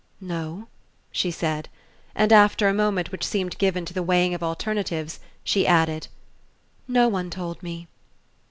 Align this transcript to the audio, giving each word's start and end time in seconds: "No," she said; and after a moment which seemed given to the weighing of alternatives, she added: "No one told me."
"No," 0.19 0.67
she 1.11 1.29
said; 1.29 1.69
and 2.15 2.33
after 2.33 2.67
a 2.67 2.73
moment 2.73 3.11
which 3.11 3.23
seemed 3.23 3.55
given 3.59 3.85
to 3.85 3.93
the 3.93 4.01
weighing 4.01 4.33
of 4.33 4.41
alternatives, 4.41 5.19
she 5.43 5.67
added: 5.67 6.07
"No 6.87 7.07
one 7.07 7.29
told 7.29 7.61
me." 7.61 7.87